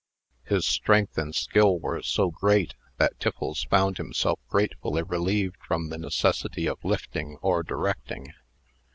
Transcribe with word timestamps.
His 0.45 0.65
strength 0.65 1.15
and 1.19 1.35
skill 1.35 1.77
were 1.77 2.01
so 2.01 2.31
great, 2.31 2.73
that 2.97 3.19
Tiffles 3.19 3.65
found 3.69 3.97
himself 3.99 4.39
gratefully 4.49 5.03
relieved 5.03 5.57
from 5.63 5.89
the 5.89 5.99
necessity 5.99 6.65
of 6.67 6.83
lifting, 6.83 7.37
or 7.43 7.61
directing. 7.61 8.33